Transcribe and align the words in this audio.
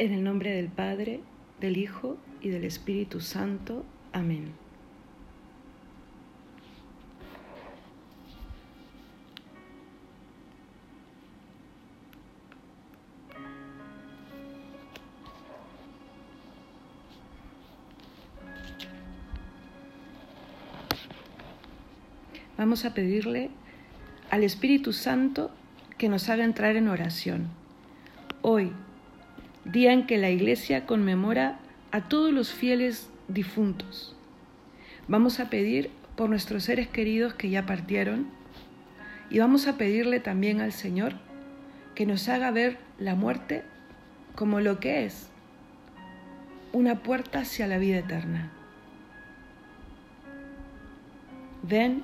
En 0.00 0.12
el 0.12 0.22
nombre 0.22 0.52
del 0.52 0.68
Padre, 0.68 1.18
del 1.60 1.76
Hijo 1.76 2.18
y 2.40 2.50
del 2.50 2.62
Espíritu 2.62 3.20
Santo. 3.20 3.84
Amén. 4.12 4.52
Vamos 22.56 22.84
a 22.84 22.94
pedirle 22.94 23.50
al 24.30 24.44
Espíritu 24.44 24.92
Santo 24.92 25.50
que 25.96 26.08
nos 26.08 26.28
haga 26.28 26.44
entrar 26.44 26.76
en 26.76 26.86
oración. 26.86 27.48
Hoy, 28.42 28.72
día 29.70 29.92
en 29.92 30.06
que 30.06 30.16
la 30.16 30.30
Iglesia 30.30 30.86
conmemora 30.86 31.58
a 31.90 32.08
todos 32.08 32.32
los 32.32 32.52
fieles 32.52 33.10
difuntos. 33.28 34.16
Vamos 35.08 35.40
a 35.40 35.50
pedir 35.50 35.90
por 36.16 36.30
nuestros 36.30 36.64
seres 36.64 36.88
queridos 36.88 37.34
que 37.34 37.50
ya 37.50 37.66
partieron 37.66 38.26
y 39.30 39.38
vamos 39.38 39.66
a 39.66 39.76
pedirle 39.76 40.20
también 40.20 40.60
al 40.60 40.72
Señor 40.72 41.14
que 41.94 42.06
nos 42.06 42.28
haga 42.28 42.50
ver 42.50 42.78
la 42.98 43.14
muerte 43.14 43.62
como 44.34 44.60
lo 44.60 44.80
que 44.80 45.04
es, 45.04 45.28
una 46.72 47.02
puerta 47.02 47.40
hacia 47.40 47.66
la 47.66 47.78
vida 47.78 47.98
eterna. 47.98 48.50
Ven, 51.62 52.02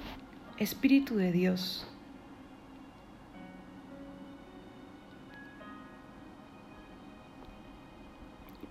Espíritu 0.59 1.17
de 1.17 1.33
Dios. 1.33 1.87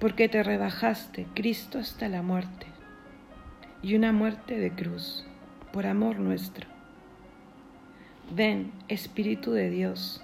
Porque 0.04 0.28
te 0.28 0.44
rebajaste, 0.44 1.28
Cristo, 1.34 1.80
hasta 1.80 2.10
la 2.10 2.22
muerte, 2.22 2.66
y 3.82 3.96
una 3.96 4.12
muerte 4.12 4.60
de 4.60 4.70
cruz, 4.70 5.26
por 5.72 5.86
amor 5.86 6.20
nuestro. 6.20 6.68
Ven, 8.36 8.74
Espíritu 8.90 9.54
de 9.54 9.70
Dios. 9.70 10.22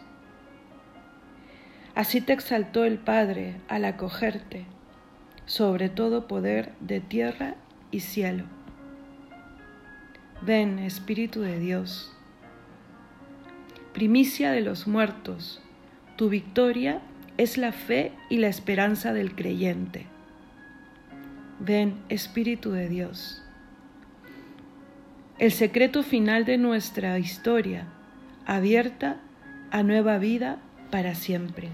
Así 1.96 2.20
te 2.20 2.34
exaltó 2.34 2.84
el 2.84 2.98
Padre 2.98 3.56
al 3.70 3.86
acogerte 3.86 4.66
sobre 5.46 5.88
todo 5.88 6.28
poder 6.28 6.74
de 6.82 7.00
tierra 7.00 7.56
y 7.90 8.02
cielo. 8.02 8.44
Ven, 10.42 10.80
Espíritu 10.80 11.40
de 11.40 11.58
Dios. 11.58 12.14
Primicia 13.94 14.52
de 14.52 14.60
los 14.60 14.88
muertos, 14.88 15.62
tu 16.18 16.28
victoria 16.28 17.02
es 17.40 17.58
la 17.58 17.72
fe 17.72 18.12
y 18.28 18.40
la 18.40 18.50
esperanza 18.50 19.14
del 19.14 19.34
creyente. 19.34 20.06
Ven, 21.62 21.96
Espíritu 22.10 22.72
de 22.72 22.90
Dios. 22.90 23.42
El 25.38 25.54
secreto 25.54 26.04
final 26.04 26.44
de 26.44 26.58
nuestra 26.58 27.18
historia, 27.18 27.88
abierta 28.46 29.22
a 29.72 29.84
nueva 29.84 30.18
vida 30.18 30.58
para 30.92 31.16
siempre. 31.16 31.70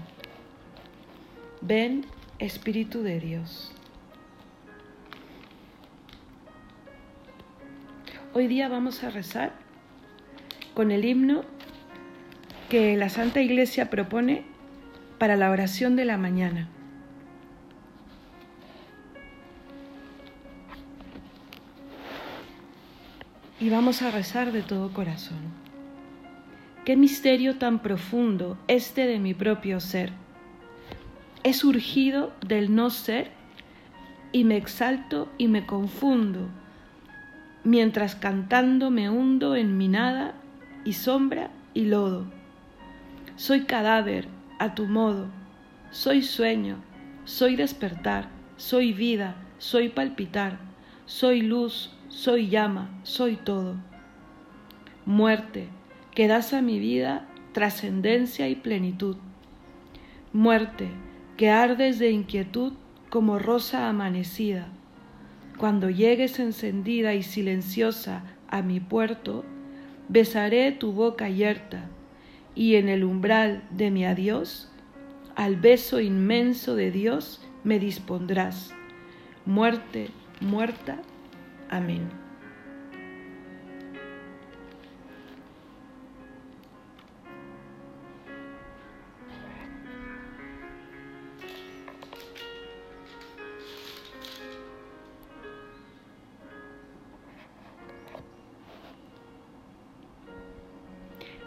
Ven, 1.62 2.06
Espíritu 2.38 3.02
de 3.02 3.18
Dios. 3.18 3.72
Hoy 8.34 8.46
día 8.46 8.68
vamos 8.68 9.02
a 9.02 9.10
rezar 9.10 9.52
con 10.74 10.92
el 10.92 11.04
himno 11.04 11.44
que 12.68 12.96
la 12.96 13.08
Santa 13.08 13.40
Iglesia 13.40 13.90
propone 13.90 14.54
para 15.18 15.36
la 15.36 15.50
oración 15.50 15.96
de 15.96 16.04
la 16.04 16.18
mañana. 16.18 16.68
Y 23.58 23.70
vamos 23.70 24.02
a 24.02 24.10
rezar 24.10 24.52
de 24.52 24.62
todo 24.62 24.92
corazón. 24.92 25.38
Qué 26.84 26.96
misterio 26.96 27.56
tan 27.56 27.80
profundo 27.80 28.58
este 28.68 29.06
de 29.06 29.18
mi 29.18 29.34
propio 29.34 29.80
ser. 29.80 30.12
He 31.42 31.52
surgido 31.52 32.32
del 32.46 32.74
no 32.74 32.90
ser 32.90 33.30
y 34.30 34.44
me 34.44 34.56
exalto 34.56 35.32
y 35.38 35.48
me 35.48 35.64
confundo, 35.64 36.48
mientras 37.64 38.14
cantando 38.14 38.90
me 38.90 39.08
hundo 39.08 39.56
en 39.56 39.78
mi 39.78 39.88
nada 39.88 40.34
y 40.84 40.92
sombra 40.92 41.50
y 41.72 41.86
lodo. 41.86 42.26
Soy 43.36 43.62
cadáver 43.62 44.35
a 44.58 44.74
tu 44.74 44.86
modo. 44.86 45.28
Soy 45.90 46.22
sueño, 46.22 46.78
soy 47.24 47.56
despertar, 47.56 48.28
soy 48.56 48.92
vida, 48.92 49.36
soy 49.58 49.88
palpitar, 49.88 50.58
soy 51.06 51.42
luz, 51.42 51.92
soy 52.08 52.48
llama, 52.48 52.90
soy 53.02 53.36
todo. 53.36 53.76
Muerte, 55.04 55.68
que 56.14 56.28
das 56.28 56.52
a 56.52 56.62
mi 56.62 56.78
vida 56.78 57.26
trascendencia 57.52 58.48
y 58.48 58.56
plenitud. 58.56 59.16
Muerte, 60.32 60.88
que 61.36 61.50
ardes 61.50 61.98
de 61.98 62.10
inquietud 62.10 62.74
como 63.08 63.38
rosa 63.38 63.88
amanecida. 63.88 64.68
Cuando 65.56 65.88
llegues 65.88 66.38
encendida 66.38 67.14
y 67.14 67.22
silenciosa 67.22 68.24
a 68.48 68.60
mi 68.60 68.80
puerto, 68.80 69.44
besaré 70.08 70.72
tu 70.72 70.92
boca 70.92 71.30
yerta 71.30 71.88
y 72.56 72.76
en 72.76 72.88
el 72.88 73.04
umbral 73.04 73.62
de 73.70 73.92
mi 73.92 74.04
adiós, 74.04 74.68
al 75.36 75.56
beso 75.56 76.00
inmenso 76.00 76.74
de 76.74 76.90
Dios 76.90 77.40
me 77.62 77.78
dispondrás. 77.78 78.74
Muerte, 79.44 80.08
muerta. 80.40 80.98
Amén. 81.68 82.25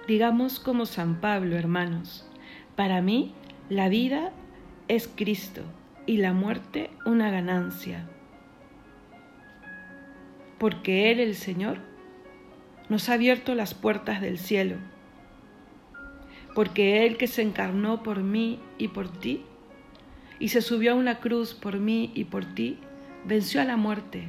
Digamos 0.09 0.59
como 0.59 0.87
San 0.87 1.21
Pablo, 1.21 1.55
hermanos, 1.55 2.27
para 2.75 2.99
mí 2.99 3.35
la 3.69 3.89
vida 3.89 4.31
es 4.87 5.07
Cristo 5.07 5.61
y 6.07 6.17
la 6.17 6.33
muerte 6.33 6.89
una 7.05 7.29
ganancia, 7.29 8.09
porque 10.57 11.11
Él, 11.11 11.19
el 11.19 11.35
Señor, 11.35 11.77
nos 12.89 13.07
ha 13.07 13.13
abierto 13.13 13.53
las 13.53 13.75
puertas 13.75 14.19
del 14.19 14.39
cielo, 14.39 14.77
porque 16.55 17.05
Él 17.05 17.15
que 17.17 17.27
se 17.27 17.43
encarnó 17.43 18.01
por 18.01 18.23
mí 18.23 18.59
y 18.79 18.87
por 18.87 19.09
ti, 19.09 19.43
y 20.39 20.47
se 20.47 20.63
subió 20.63 20.93
a 20.93 20.95
una 20.95 21.19
cruz 21.19 21.53
por 21.53 21.77
mí 21.77 22.11
y 22.15 22.23
por 22.23 22.45
ti, 22.55 22.79
venció 23.25 23.61
a 23.61 23.65
la 23.65 23.77
muerte, 23.77 24.27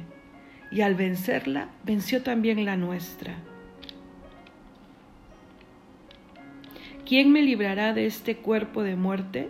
y 0.69 0.81
al 0.81 0.93
vencerla 0.93 1.71
venció 1.83 2.21
también 2.21 2.65
la 2.65 2.77
nuestra. 2.77 3.35
¿Quién 7.11 7.29
me 7.29 7.41
librará 7.41 7.91
de 7.91 8.05
este 8.05 8.37
cuerpo 8.37 8.83
de 8.83 8.95
muerte? 8.95 9.49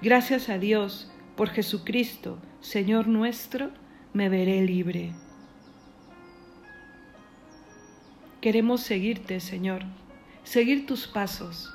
Gracias 0.00 0.48
a 0.48 0.56
Dios, 0.56 1.12
por 1.36 1.50
Jesucristo, 1.50 2.38
Señor 2.62 3.08
nuestro, 3.08 3.72
me 4.14 4.30
veré 4.30 4.62
libre. 4.62 5.12
Queremos 8.40 8.80
seguirte, 8.80 9.38
Señor, 9.40 9.82
seguir 10.44 10.86
tus 10.86 11.06
pasos, 11.06 11.74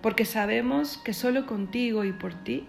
porque 0.00 0.24
sabemos 0.24 0.96
que 0.96 1.12
solo 1.12 1.44
contigo 1.44 2.04
y 2.04 2.14
por 2.14 2.42
ti 2.42 2.64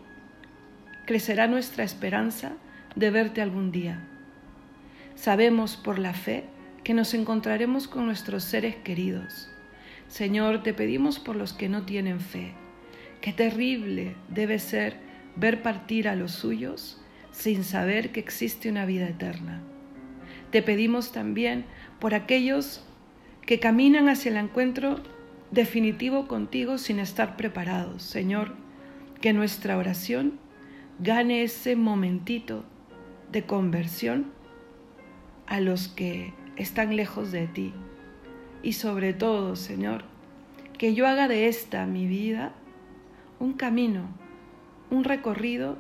crecerá 1.06 1.48
nuestra 1.48 1.86
esperanza 1.86 2.58
de 2.94 3.10
verte 3.10 3.42
algún 3.42 3.72
día. 3.72 4.06
Sabemos 5.16 5.78
por 5.78 5.98
la 5.98 6.14
fe 6.14 6.44
que 6.84 6.94
nos 6.94 7.14
encontraremos 7.14 7.88
con 7.88 8.06
nuestros 8.06 8.44
seres 8.44 8.76
queridos 8.76 9.50
Señor, 10.10 10.64
te 10.64 10.74
pedimos 10.74 11.20
por 11.20 11.36
los 11.36 11.54
que 11.54 11.70
no 11.70 11.84
tienen 11.84 12.20
fe. 12.20 12.54
Qué 13.22 13.32
terrible 13.32 14.16
debe 14.28 14.58
ser 14.58 14.98
ver 15.36 15.62
partir 15.62 16.08
a 16.08 16.16
los 16.16 16.32
suyos 16.32 17.00
sin 17.32 17.64
saber 17.64 18.12
que 18.12 18.20
existe 18.20 18.70
una 18.70 18.88
vida 18.88 19.08
eterna. 19.08 19.62
Te 20.50 20.64
pedimos 20.64 21.12
también 21.12 21.66
por 22.00 22.16
aquellos 22.16 22.84
que 23.46 23.60
caminan 23.60 24.10
hacia 24.10 24.32
el 24.32 24.38
encuentro 24.38 25.00
definitivo 25.52 26.28
contigo 26.28 26.80
sin 26.80 26.98
estar 26.98 27.38
preparados. 27.38 28.02
Señor, 28.02 28.56
que 29.22 29.32
nuestra 29.32 29.78
oración 29.78 30.40
gane 30.98 31.44
ese 31.44 31.76
momentito 31.76 32.66
de 33.32 33.44
conversión 33.44 34.32
a 35.46 35.60
los 35.60 35.88
que 35.88 36.34
están 36.58 36.96
lejos 36.96 37.32
de 37.32 37.46
ti 37.46 37.74
y 38.64 38.74
sobre 38.74 39.14
todo, 39.14 39.56
Señor, 39.56 40.04
que 40.78 40.94
yo 40.94 41.08
haga 41.08 41.28
de 41.28 41.48
esta 41.48 41.86
mi 41.86 42.08
vida 42.08 42.54
un 43.40 43.54
camino, 43.54 44.04
un 44.92 45.04
recorrido 45.04 45.78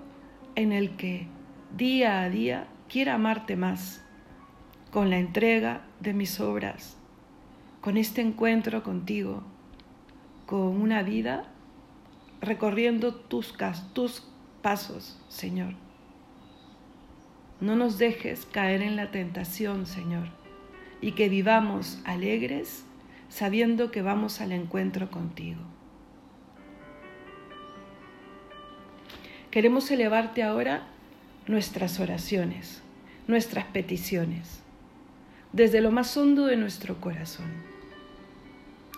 en 0.55 0.71
el 0.71 0.95
que 0.95 1.27
día 1.75 2.21
a 2.21 2.29
día 2.29 2.67
quiera 2.87 3.15
amarte 3.15 3.55
más, 3.55 4.03
con 4.91 5.09
la 5.09 5.19
entrega 5.19 5.81
de 5.99 6.13
mis 6.13 6.39
obras, 6.39 6.97
con 7.81 7.97
este 7.97 8.21
encuentro 8.21 8.83
contigo, 8.83 9.43
con 10.45 10.81
una 10.81 11.03
vida 11.03 11.45
recorriendo 12.41 13.13
tus, 13.13 13.55
tus 13.93 14.23
pasos, 14.61 15.21
Señor. 15.27 15.75
No 17.61 17.75
nos 17.75 17.97
dejes 17.97 18.45
caer 18.45 18.81
en 18.81 18.95
la 18.95 19.11
tentación, 19.11 19.85
Señor, 19.85 20.29
y 21.01 21.13
que 21.13 21.29
vivamos 21.29 21.99
alegres 22.05 22.83
sabiendo 23.29 23.91
que 23.91 24.01
vamos 24.01 24.41
al 24.41 24.51
encuentro 24.51 25.09
contigo. 25.11 25.61
Queremos 29.51 29.89
elevarte 29.89 30.43
ahora 30.43 30.87
nuestras 31.47 31.99
oraciones, 31.99 32.81
nuestras 33.27 33.65
peticiones, 33.65 34.61
desde 35.53 35.81
lo 35.81 35.91
más 35.91 36.15
hondo 36.17 36.45
de 36.45 36.57
nuestro 36.57 37.01
corazón. 37.01 37.47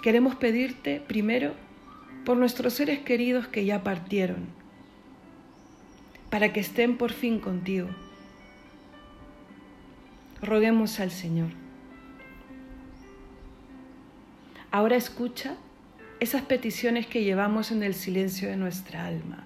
Queremos 0.03 0.35
pedirte 0.35 1.01
primero 1.07 1.53
por 2.25 2.37
nuestros 2.37 2.73
seres 2.73 2.99
queridos 2.99 3.47
que 3.47 3.63
ya 3.65 3.83
partieron, 3.83 4.47
para 6.29 6.51
que 6.51 6.59
estén 6.59 6.97
por 6.97 7.13
fin 7.13 7.39
contigo. 7.39 7.89
Roguemos 10.41 10.99
al 10.99 11.11
Señor. 11.11 11.60
Ahora 14.71 14.95
escucha 14.95 15.55
esas 16.21 16.43
peticiones 16.43 17.05
que 17.05 17.25
llevamos 17.25 17.71
en 17.71 17.83
el 17.83 17.93
silencio 17.93 18.47
de 18.47 18.55
nuestra 18.55 19.05
alma. 19.05 19.45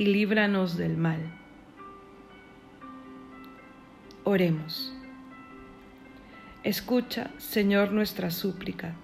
y 0.00 0.06
líbranos 0.06 0.78
del 0.78 0.96
mal. 0.96 1.20
Oremos. 4.24 4.94
Escucha, 6.64 7.28
Señor, 7.36 7.92
nuestra 7.92 8.30
súplica, 8.30 8.94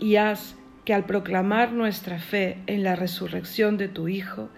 y 0.00 0.16
haz 0.16 0.56
que 0.84 0.94
al 0.94 1.04
proclamar 1.06 1.70
nuestra 1.70 2.18
fe 2.18 2.58
en 2.66 2.82
la 2.82 2.96
resurrección 2.96 3.76
de 3.76 3.86
tu 3.86 4.08
Hijo, 4.08 4.48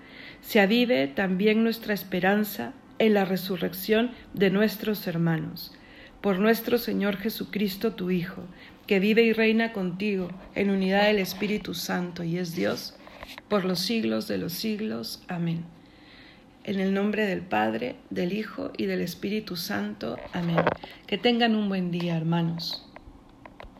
se 0.41 0.59
avive 0.59 1.07
también 1.07 1.63
nuestra 1.63 1.93
esperanza 1.93 2.73
en 2.99 3.13
la 3.13 3.27
resurrección 3.27 4.13
de 4.33 4.49
nuestros 4.49 5.07
hermanos. 5.07 5.77
Por 6.23 6.39
nuestro 6.39 6.79
Señor 6.79 7.19
Jesucristo, 7.19 7.93
tu 7.93 8.11
Hijo, 8.11 8.47
que 8.87 9.01
vive 9.01 9.21
y 9.21 9.35
reina 9.35 9.75
contigo 9.75 10.31
en 10.55 10.71
unidad 10.71 11.05
del 11.05 11.19
Espíritu 11.19 11.75
Santo 11.75 12.25
y 12.25 12.39
es 12.39 12.55
Dios, 12.55 12.98
por 13.49 13.65
los 13.65 13.79
siglos 13.81 14.29
de 14.29 14.39
los 14.39 14.53
siglos. 14.53 15.23
Amén. 15.29 15.65
En 16.65 16.81
el 16.81 16.93
nombre 16.93 17.27
del 17.27 17.41
Padre, 17.41 17.97
del 18.11 18.33
Hijo 18.33 18.73
y 18.77 18.87
del 18.87 19.01
Espíritu 19.01 19.57
Santo. 19.57 20.19
Amén. 20.33 20.59
Que 21.07 21.17
tengan 21.17 21.55
un 21.55 21.69
buen 21.69 21.91
día, 21.91 22.17
hermanos. 22.17 22.88